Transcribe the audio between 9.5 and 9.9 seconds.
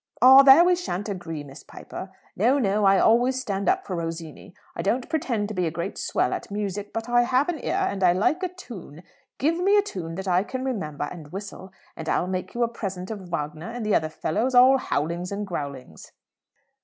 me a